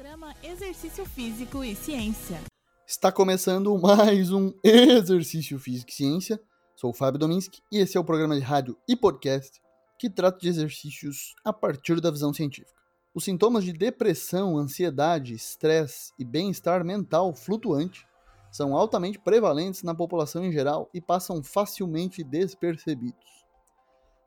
[0.00, 2.40] Programa Exercício Físico e Ciência.
[2.86, 6.40] Está começando mais um Exercício Físico e Ciência.
[6.74, 9.60] Sou o Fábio Dominski e esse é o programa de rádio e podcast
[9.98, 12.80] que trata de exercícios a partir da visão científica.
[13.14, 18.08] Os sintomas de depressão, ansiedade, estresse e bem-estar mental flutuante
[18.50, 23.44] são altamente prevalentes na população em geral e passam facilmente despercebidos.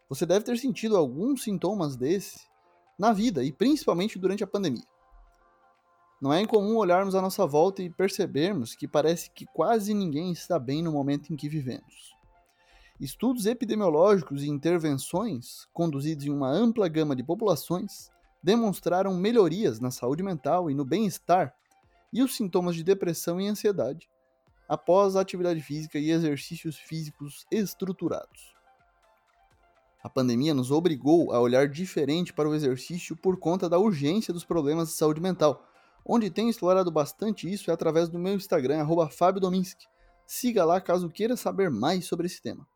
[0.07, 2.41] Você deve ter sentido alguns sintomas desse
[2.95, 4.93] na vida e principalmente durante a pandemia.
[6.23, 10.57] Não é incomum olharmos à nossa volta e percebermos que parece que quase ninguém está
[10.57, 12.15] bem no momento em que vivemos.
[12.97, 18.09] Estudos epidemiológicos e intervenções conduzidos em uma ampla gama de populações
[18.41, 21.54] demonstraram melhorias na saúde mental e no bem-estar
[22.14, 24.09] e os sintomas de depressão e ansiedade
[24.69, 28.55] após atividade física e exercícios físicos estruturados.
[30.01, 34.45] A pandemia nos obrigou a olhar diferente para o exercício por conta da urgência dos
[34.45, 35.67] problemas de saúde mental
[36.06, 39.86] Onde tenho explorado bastante isso é através do meu Instagram, FábioDominski.
[40.26, 42.68] Siga lá caso queira saber mais sobre esse tema.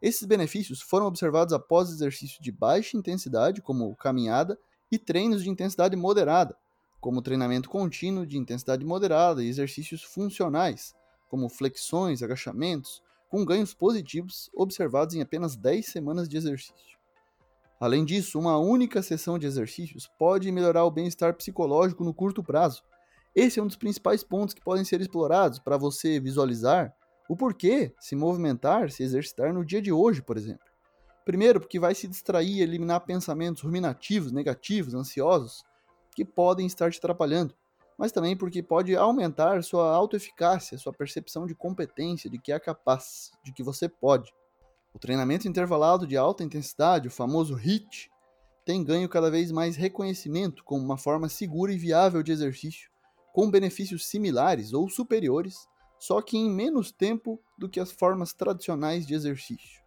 [0.00, 4.58] Esses benefícios foram observados após exercícios de baixa intensidade, como caminhada,
[4.90, 6.56] e treinos de intensidade moderada,
[7.00, 10.94] como treinamento contínuo de intensidade moderada e exercícios funcionais,
[11.28, 16.97] como flexões, agachamentos, com ganhos positivos observados em apenas 10 semanas de exercício.
[17.80, 22.82] Além disso, uma única sessão de exercícios pode melhorar o bem-estar psicológico no curto prazo.
[23.34, 26.92] Esse é um dos principais pontos que podem ser explorados para você visualizar
[27.28, 30.66] o porquê se movimentar, se exercitar no dia de hoje, por exemplo.
[31.24, 35.62] Primeiro, porque vai se distrair e eliminar pensamentos ruminativos, negativos, ansiosos,
[36.16, 37.54] que podem estar te atrapalhando,
[37.96, 43.30] mas também porque pode aumentar sua autoeficácia, sua percepção de competência, de que é capaz,
[43.44, 44.32] de que você pode.
[44.98, 48.10] O treinamento intervalado de alta intensidade, o famoso HIIT,
[48.64, 52.90] tem ganho cada vez mais reconhecimento como uma forma segura e viável de exercício,
[53.32, 55.68] com benefícios similares ou superiores,
[56.00, 59.80] só que em menos tempo do que as formas tradicionais de exercício.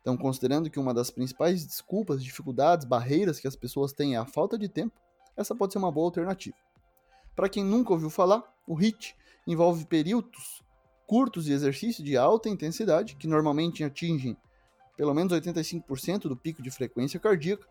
[0.00, 4.26] Então, considerando que uma das principais desculpas, dificuldades, barreiras que as pessoas têm é a
[4.26, 5.00] falta de tempo,
[5.36, 6.56] essa pode ser uma boa alternativa.
[7.36, 9.14] Para quem nunca ouviu falar, o HIIT
[9.46, 10.64] envolve períodos
[11.06, 14.36] curtos de exercício de alta intensidade, que normalmente atingem
[14.96, 17.66] pelo menos 85% do pico de frequência cardíaca,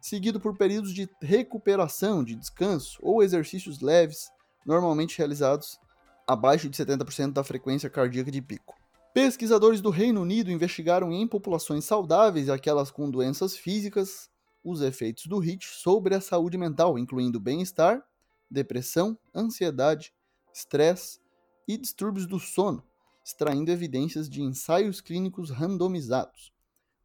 [0.00, 4.30] seguido por períodos de recuperação, de descanso ou exercícios leves,
[4.64, 5.78] normalmente realizados
[6.26, 8.74] abaixo de 70% da frequência cardíaca de pico.
[9.12, 14.30] Pesquisadores do Reino Unido investigaram em populações saudáveis e aquelas com doenças físicas
[14.62, 18.02] os efeitos do HIIT sobre a saúde mental, incluindo bem-estar,
[18.50, 20.12] depressão, ansiedade,
[20.52, 21.18] estresse,
[21.66, 22.84] e distúrbios do sono,
[23.24, 26.52] extraindo evidências de ensaios clínicos randomizados.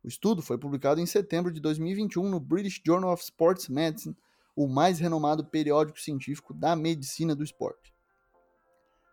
[0.03, 4.15] O estudo foi publicado em setembro de 2021 no British Journal of Sports Medicine,
[4.55, 7.93] o mais renomado periódico científico da medicina do esporte.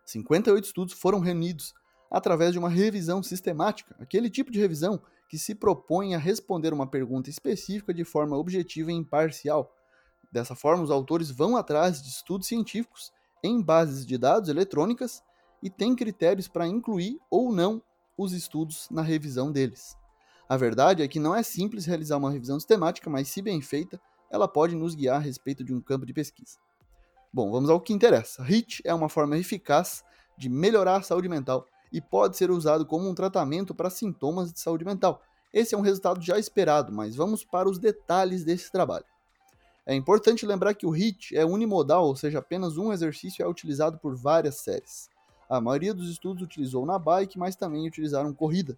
[0.05, 1.73] 58 estudos foram reunidos
[2.09, 6.85] através de uma revisão sistemática, aquele tipo de revisão que se propõe a responder uma
[6.85, 9.75] pergunta específica de forma objetiva e imparcial.
[10.31, 13.11] Dessa forma, os autores vão atrás de estudos científicos
[13.43, 15.23] em bases de dados eletrônicas
[15.63, 17.81] e tem critérios para incluir ou não
[18.17, 19.97] os estudos na revisão deles.
[20.47, 23.99] A verdade é que não é simples realizar uma revisão sistemática, mas se bem feita,
[24.29, 26.57] ela pode nos guiar a respeito de um campo de pesquisa.
[27.31, 28.43] Bom, vamos ao que interessa.
[28.43, 30.03] HIT é uma forma eficaz
[30.37, 34.59] de melhorar a saúde mental e pode ser usado como um tratamento para sintomas de
[34.59, 35.21] saúde mental.
[35.53, 39.05] Esse é um resultado já esperado, mas vamos para os detalhes desse trabalho.
[39.85, 43.97] É importante lembrar que o HIT é unimodal, ou seja, apenas um exercício é utilizado
[43.97, 45.12] por várias séries.
[45.49, 48.77] A maioria dos estudos utilizou na bike, mas também utilizaram corrida.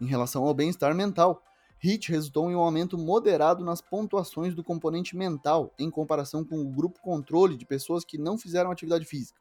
[0.00, 1.42] Em relação ao bem-estar mental,
[1.82, 6.70] HIT resultou em um aumento moderado nas pontuações do componente mental em comparação com o
[6.70, 9.38] grupo controle de pessoas que não fizeram atividade física,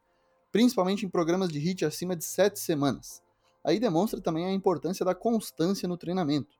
[0.52, 3.24] principalmente em programas de HIT acima de 7 semanas.
[3.64, 6.56] Aí demonstra também a importância da constância no treinamento.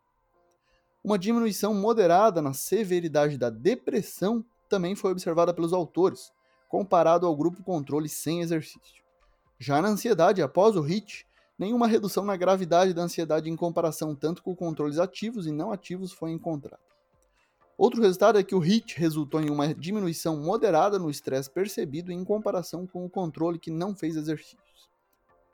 [1.04, 6.32] Uma diminuição moderada na severidade da depressão também foi observada pelos autores,
[6.68, 9.05] comparado ao grupo controle sem exercício.
[9.66, 11.26] Já na ansiedade, após o HIT,
[11.58, 16.12] nenhuma redução na gravidade da ansiedade em comparação tanto com controles ativos e não ativos
[16.12, 16.84] foi encontrada.
[17.76, 22.24] Outro resultado é que o HIT resultou em uma diminuição moderada no estresse percebido em
[22.24, 24.88] comparação com o controle que não fez exercícios.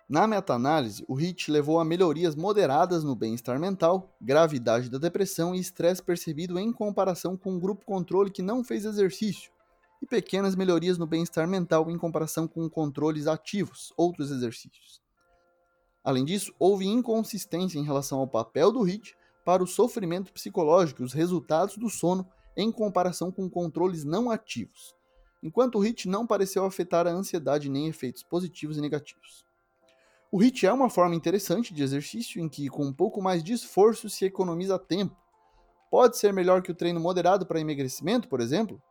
[0.10, 5.60] Na meta-análise, o HIT levou a melhorias moderadas no bem-estar mental, gravidade da depressão e
[5.62, 9.54] estresse percebido em comparação com o grupo controle que não fez exercício,
[10.02, 15.02] e pequenas melhorias no bem-estar mental em comparação com controles ativos, outros exercícios.
[16.04, 19.16] Além disso, houve inconsistência em relação ao papel do HIT
[19.46, 22.28] para o sofrimento psicológico e os resultados do sono
[22.58, 24.96] em comparação com controles não ativos.
[25.44, 29.44] enquanto o HIIT não pareceu afetar a ansiedade nem efeitos positivos e negativos.
[30.32, 33.54] O HIIT é uma forma interessante de exercício em que, com um pouco mais de
[33.54, 35.18] esforço, se economiza tempo.
[35.90, 38.82] Pode ser melhor que o treino moderado para emagrecimento, por exemplo?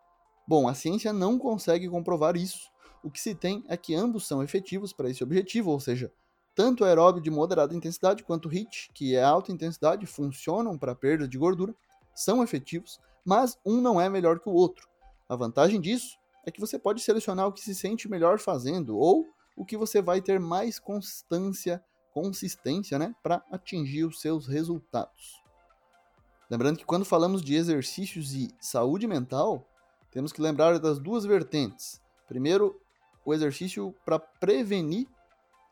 [0.46, 2.70] Bom, a ciência não consegue comprovar isso.
[3.02, 6.12] O que se tem é que ambos são efetivos para esse objetivo, ou seja,
[6.54, 11.38] tanto aeróbio de moderada intensidade quanto HIIT, que é alta intensidade, funcionam para perda de
[11.38, 11.74] gordura,
[12.14, 14.88] são efetivos, mas um não é melhor que o outro.
[15.28, 19.26] A vantagem disso é que você pode selecionar o que se sente melhor fazendo ou
[19.56, 21.82] o que você vai ter mais constância,
[22.12, 25.40] consistência, né, para atingir os seus resultados.
[26.50, 29.68] Lembrando que quando falamos de exercícios e saúde mental,
[30.10, 32.00] temos que lembrar das duas vertentes.
[32.28, 32.78] Primeiro,
[33.24, 35.06] o exercício para prevenir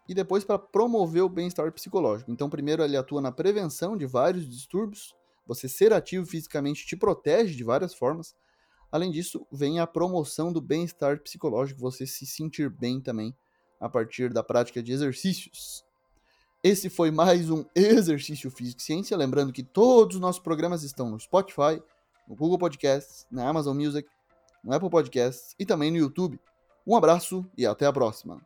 [0.08, 2.30] e depois para promover o bem-estar psicológico.
[2.30, 5.14] Então, primeiro ele atua na prevenção de vários distúrbios.
[5.46, 8.34] Você ser ativo fisicamente te protege de várias formas.
[8.90, 13.36] Além disso, vem a promoção do bem-estar psicológico, você se sentir bem também
[13.78, 15.84] a partir da prática de exercícios.
[16.64, 19.16] Esse foi mais um Exercício Físico e Ciência.
[19.16, 21.82] Lembrando que todos os nossos programas estão no Spotify,
[22.26, 24.08] no Google Podcasts, na Amazon Music,
[24.68, 26.38] no Apple Podcasts e também no YouTube.
[26.86, 28.40] Um abraço e até a próxima!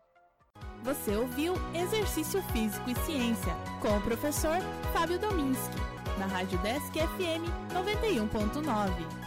[0.85, 4.59] Você ouviu Exercício Físico e Ciência com o professor
[4.93, 5.77] Fábio Dominski,
[6.19, 9.22] na Rádio Desk FM 91.9.